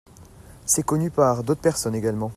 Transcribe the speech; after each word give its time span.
C'est 0.65 0.81
connu 0.81 1.11
par 1.11 1.43
d'autres 1.43 1.61
personnes 1.61 1.93
également. 1.93 2.29